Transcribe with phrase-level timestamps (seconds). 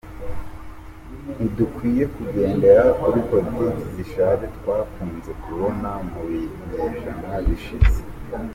[1.35, 8.01] Ntidukwiye kugendera kuri politiki zishaje twakunze kubona mu binyejana bishize.